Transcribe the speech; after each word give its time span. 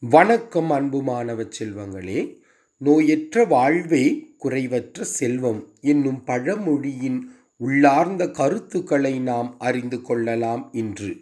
வணக்கம் 0.00 0.70
அன்பு 0.70 1.02
மாணவ 1.02 1.42
செல்வங்களே 1.42 2.36
நோயற்ற 2.84 3.46
வாழ்வே 3.46 4.34
குறைவற்ற 4.38 5.00
செல்வம் 5.00 5.68
என்னும் 5.80 6.24
பழமொழியின் 6.24 7.30
உள்ளார்ந்த 7.56 8.30
கருத்துக்களை 8.30 9.18
நாம் 9.18 9.56
அறிந்து 9.58 10.02
கொள்ளலாம் 10.02 10.68
இன்று. 10.72 11.16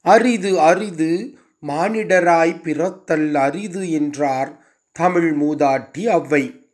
அரிது 0.00 0.60
அரிது 0.60 1.38
மானிடராய் 1.66 2.62
பிறத்தல் 2.62 3.34
அரிது 3.34 3.90
என்றார் 3.90 4.66
தமிழ் 4.92 5.42
மூதாட்டி 5.42 6.04
அவ்வை. 6.04 6.64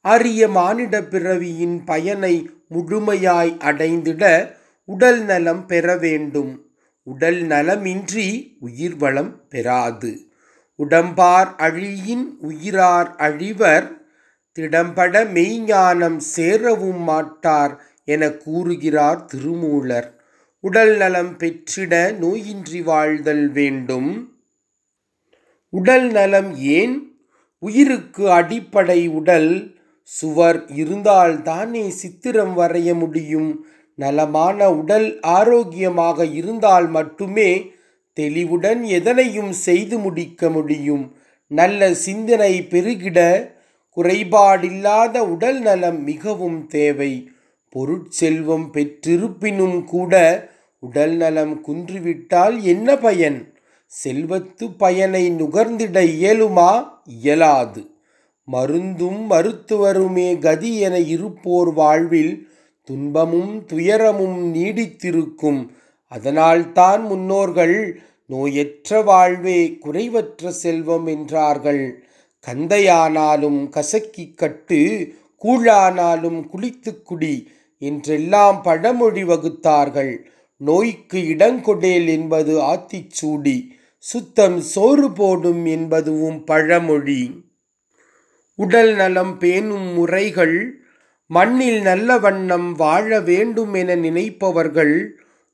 அரிய 0.00 0.48
மானிட 0.48 1.02
பிறவியின் 1.02 1.84
பயனை 1.84 2.50
முழுமையாய் 2.70 3.58
அடைந்திட 3.58 4.56
உடல் 4.84 5.24
நலம் 5.24 5.66
பெற 5.66 5.96
வேண்டும். 5.96 6.70
உடல் 7.02 7.42
நலமின்றி 7.42 8.56
உயிர் 8.60 8.96
வளம் 8.96 9.48
பெறாது. 9.48 10.29
உடம்பார் 10.82 11.50
அழியின் 11.56 12.26
உயிரார் 12.40 13.10
அழிவர் 13.18 13.86
திடம்பட 14.52 15.24
மெய்ஞானம் 15.24 16.16
சேரவும் 16.16 17.02
மாட்டார் 17.02 17.74
என 18.04 18.30
கூறுகிறார் 18.30 19.24
திருமூலர். 19.24 20.08
உடல் 20.60 20.96
நலம் 20.96 21.36
பெற்றிட 21.36 21.92
நோயின்றி 22.20 22.82
வாழ்தல் 22.82 23.52
வேண்டும். 23.52 24.10
உடல் 25.72 26.10
நலம் 26.10 26.56
ஏன்? 26.56 26.94
உயிருக்கு 27.58 28.30
அடிப்படை 28.30 29.08
உடல் 29.08 29.78
சுவர் 30.02 30.68
இருந்தால் 30.68 31.42
தானே 31.42 31.90
சித்திரம் 31.90 32.58
வரைய 32.58 32.94
முடியும். 32.94 33.66
நலமான 33.98 34.70
உடல் 34.70 35.20
ஆரோக்கியமாக 35.20 36.24
இருந்தால் 36.24 36.88
மட்டுமே 36.88 37.50
தெளிவுடன் 38.20 38.82
எதனையும் 38.98 39.52
செய்து 39.66 39.96
முடிக்க 39.98 40.50
முடியும். 40.50 41.04
நல்ல 41.50 41.94
சிந்தனை 42.06 42.52
பெருகிட 42.70 43.18
குறைபாடில்லாத 43.96 45.18
உடல் 45.34 45.60
நலம் 45.60 46.00
மிகவும் 46.04 46.60
தேவை. 46.66 47.12
பொருட்செல்வம் 47.72 48.66
பெற்றிருப்பினும் 48.72 49.78
கூட 49.84 50.14
உடல் 50.78 51.16
நலம் 51.16 51.54
குன்றுவிட்டால் 51.68 52.56
என்ன 52.62 52.96
பயன்? 52.96 53.38
செல்வத்து 53.86 54.66
பயனை 54.82 55.24
நுகர்ந்திட 55.30 55.98
இயலுமா? 56.16 56.70
இயலாது. 57.22 57.82
மருந்தும் 58.48 59.20
மருத்துவருமே 59.30 60.28
கதி 60.38 60.70
என 60.78 60.96
இருப்போர் 61.14 61.70
வாழ்வில் 61.72 62.32
துன்பமும் 62.88 63.52
துயரமும் 63.66 64.38
நீடித்திருக்கும். 64.54 65.60
அதனால்தான் 66.12 67.02
முன்னோர்கள் 67.02 67.76
நோயற்ற 68.30 69.00
வாழ்வே 69.04 69.58
குறைவற்ற 69.84 70.50
செல்வம் 70.62 71.06
என்றார்கள். 71.06 71.84
கந்தையானாலும் 72.46 73.60
கசக்கி 73.68 74.24
கட்டு 74.34 74.80
கூழானாலும் 75.44 76.40
குளித்து 76.52 76.92
குடி 77.02 77.34
என்றெல்லாம் 77.82 78.58
பழமொழி 78.62 79.24
வகுத்தார்கள். 79.24 80.14
நோய்க்கு 80.60 81.20
இடங்கொடேல் 81.34 82.08
என்பது 82.08 82.54
ஆத்திச்சூடி 82.72 83.58
சுத்தம் 84.04 84.58
சோறு 84.74 85.08
போடும் 85.12 85.64
என்பதுவும் 85.66 86.44
பழமொழி. 86.44 87.22
உடல் 88.58 88.92
நலம் 88.94 89.34
பேணும் 89.38 89.88
முறைகள் 89.92 90.56
மண்ணில் 91.30 91.80
நல்ல 91.80 92.18
வண்ணம் 92.18 92.70
வாழ 92.72 93.20
வேண்டும் 93.20 93.74
என 93.74 93.96
நினைப்பவர்கள் 93.96 94.94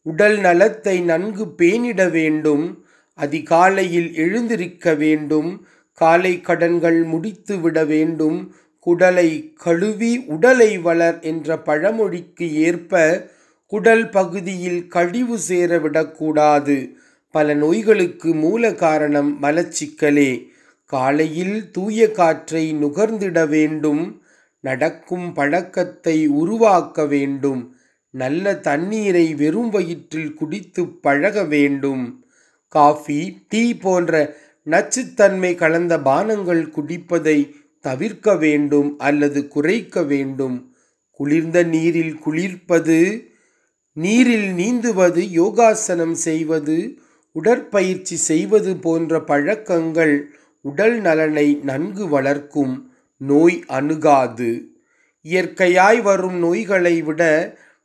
உடல் 0.06 0.38
நலத்தை 0.38 1.00
நன்கு 1.00 1.44
பேணிட 1.58 2.10
வேண்டும். 2.10 2.86
அதிகாலையில் 3.14 4.14
எழுந்திருக்க 4.14 4.94
வேண்டும். 4.94 5.66
காலை 5.92 6.40
கடன்கள் 6.40 7.02
முடித்து 7.02 7.60
விட 7.60 7.84
வேண்டும். 7.84 8.54
குடலை 8.86 9.52
கழுவி 9.54 10.18
உடலை 10.18 10.78
வளர் 10.78 11.20
என்ற 11.20 11.58
பழமொழிக்கு 11.58 12.54
ஏற்ப 12.54 13.26
குடல் 13.66 14.08
பகுதியில் 14.08 14.86
கழிவு 14.86 15.38
சேர 15.38 15.78
விடக்கூடாது. 15.78 16.96
பல 17.30 17.54
நோய்களுக்கு 17.54 18.34
மூல 18.34 18.74
காரணம் 18.74 19.42
மலச்சிக்கலே. 19.42 20.46
காலையில் 20.84 21.70
தூய 21.70 22.10
காற்றை 22.10 22.74
நுகர்ந்திட 22.74 23.48
வேண்டும். 23.48 24.22
நடக்கும் 24.60 25.32
பழக்கத்தை 25.32 26.26
உருவாக்க 26.26 27.06
வேண்டும். 27.06 27.75
நல்ல 28.22 28.54
தண்ணீரை 28.68 29.26
வெறும் 29.34 29.70
வயிற்றில் 29.70 30.32
குடித்து 30.34 30.82
பழக 31.04 31.44
வேண்டும். 31.54 32.04
காஃபி 32.72 33.20
டீ 33.48 33.62
போன்ற 33.84 34.12
நச்சுத்தன்மை 34.66 35.52
கலந்த 35.54 35.94
பானங்கள் 36.08 36.62
குடிப்பதை 36.76 37.38
தவிர்க்க 37.84 38.36
வேண்டும் 38.36 38.88
அல்லது 38.98 39.40
குறைக்க 39.54 40.02
வேண்டும். 40.12 40.56
குளிர்ந்த 41.20 41.58
நீரில் 41.74 42.16
குளிர்ப்பது 42.24 42.98
நீரில் 43.96 44.48
நீந்துவது 44.52 45.22
யோகாசனம் 45.40 46.16
செய்வது 46.26 46.78
உடற்பயிற்சி 47.36 48.16
செய்வது 48.30 48.72
போன்ற 48.76 49.20
பழக்கங்கள் 49.24 50.16
உடல் 50.64 50.98
நலனை 51.00 51.48
நன்கு 51.62 52.04
வளர்க்கும். 52.08 52.74
நோய் 53.20 53.58
அணுகாது. 53.78 54.50
இயற்கையாய் 55.24 56.00
வரும் 56.02 56.38
நோய்களை 56.38 56.96
விட 57.02 57.22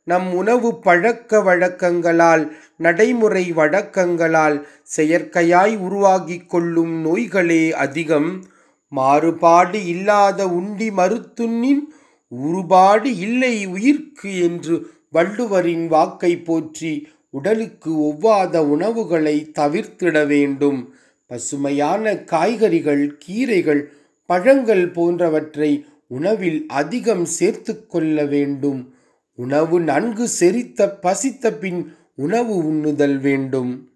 நம் 0.04 0.34
உணவு 0.34 0.80
பழக்க 0.80 1.40
வழக்கங்களால் 1.42 2.52
நடைமுறை 2.76 3.52
வழக்கங்களால் 3.52 4.66
செயற்கையாய் 4.96 5.76
உருவாகி 5.76 6.38
கொள்ளும் 6.46 7.04
நோய்களே 7.04 7.72
அதிகம். 7.72 8.44
மாறுபாடு 8.88 9.86
இல்லாத 9.86 10.48
உண்டி 10.48 10.90
மறுத்துண்ணின் 10.90 11.82
உருபாடு 12.28 13.16
இல்லை 13.16 13.66
உயிர்க்கு 13.66 14.40
என்று 14.42 14.86
வள்ளுவரின் 15.10 15.86
வாக்கை 15.86 16.36
போற்றி 16.36 17.08
உடலுக்கு 17.30 17.90
ஒவ்வாத 18.02 18.58
உணவுகளை 18.58 19.52
தவிர்த்திட 19.54 20.26
வேண்டும். 20.26 20.94
பசுமையான 21.26 22.14
காய்கறிகள் 22.16 23.16
கீரைகள் 23.26 23.92
பழங்கள் 24.26 24.90
போன்றவற்றை 24.90 25.86
உணவில் 26.06 26.66
அதிகம் 26.68 27.24
சேர்த்து 27.24 27.86
கொள்ள 27.86 28.24
வேண்டும். 28.24 28.91
உணவு 29.34 29.80
நன்கு 29.80 30.28
செரித்த 30.40 30.92
பசித்த 31.00 31.52
பின் 31.52 31.94
உணவு 32.14 32.62
உண்ணுதல் 32.62 33.20
வேண்டும். 33.20 33.88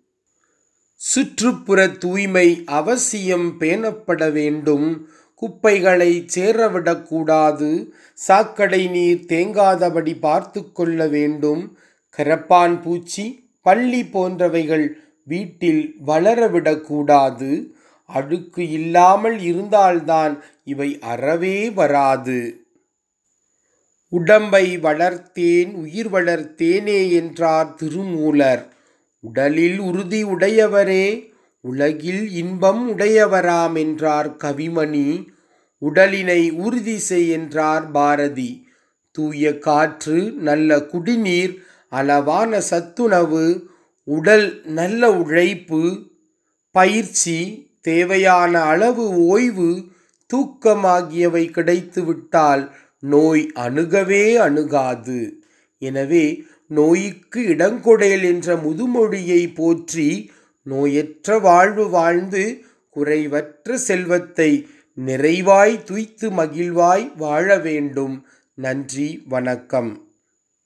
சுற்றுப்புற 0.94 1.88
தூய்மை 1.88 2.62
அவசியம் 2.66 3.56
பேணப்பட 3.60 4.32
வேண்டும். 4.32 5.08
குப்பைகளை 5.34 6.26
சேரவிடக்கூடாது 6.34 7.88
சாக்கடை 8.14 8.88
நீர் 8.88 9.24
தேங்காதபடி 9.28 10.18
பார்த்து 10.20 10.72
கொள்ள 10.72 11.08
வேண்டும். 11.08 11.76
கரப்பான் 12.18 12.82
பூச்சி 12.82 13.50
பள்ளி 13.62 14.02
போன்றவைகள் 14.02 14.88
வீட்டில் 15.24 15.94
வளரவிடக்கூடாது 16.06 17.66
அடுக்கு 18.04 18.70
இல்லாமல் 18.70 19.38
இருந்தால்தான் 19.40 20.42
இவை 20.64 20.98
அறவே 21.00 21.70
வராது. 21.70 22.65
உடம்பை 24.12 24.78
வளர்த்தேன் 24.78 25.72
உயிர் 25.74 26.10
வளர்த்தேனே 26.12 27.10
என்றார் 27.10 27.74
திருமூலர். 27.74 28.62
உடலில் 29.20 29.78
உறுதி 29.78 30.24
உடையவரே 30.24 31.06
உலகில் 31.60 32.30
இன்பம் 32.32 32.98
உடையவராம் 32.98 33.76
என்றார் 33.76 34.36
கவிமணி. 34.36 35.26
உடலினை 35.82 36.50
உறுதி 36.50 36.98
செய் 36.98 37.28
என்றார் 37.28 37.90
பாரதி. 37.90 38.66
தூய 39.10 39.58
காற்று 39.58 40.32
நல்ல 40.32 40.78
குடிநீர் 40.80 41.54
அளவான 41.88 42.60
சத்துணவு 42.60 43.44
உடல் 44.04 44.62
நல்ல 44.64 45.12
உழைப்பு 45.12 45.82
பயிற்சி 46.70 47.38
தேவையான 47.80 48.62
அளவு 48.62 49.26
ஓய்வு 49.26 49.84
தூக்கம் 50.26 50.84
ஆகியவை 50.84 51.44
கிடைத்துவிட்டால் 51.50 52.62
நோய் 52.98 53.50
அணுகவே 53.54 54.36
அணுகாது. 54.36 55.38
எனவே 55.78 56.42
நோய்க்கு 56.66 57.40
இடங்கொடேல் 57.40 58.22
என்ற 58.22 58.56
முதுமொழியை 58.56 59.54
போற்றி 59.54 60.30
நோயற்ற 60.64 61.40
வாழ்வு 61.40 61.88
வாழ்ந்து 61.88 62.64
குறைவற்ற 62.96 63.74
செல்வத்தை 63.74 64.66
நிறைவாய் 65.06 65.82
துய்த்து 65.84 66.30
மகிழ்வாய் 66.30 67.16
வாழ 67.16 67.58
வேண்டும். 67.58 68.26
நன்றி 68.54 69.22
வணக்கம். 69.28 70.05